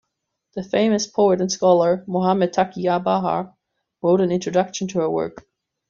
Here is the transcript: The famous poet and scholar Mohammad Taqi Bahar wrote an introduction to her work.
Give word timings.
The 0.55 0.63
famous 0.63 1.05
poet 1.05 1.41
and 1.41 1.51
scholar 1.51 2.03
Mohammad 2.07 2.53
Taqi 2.53 2.85
Bahar 3.03 3.55
wrote 4.01 4.21
an 4.21 4.31
introduction 4.31 4.87
to 4.87 4.97
her 5.01 5.09
work. 5.11 5.45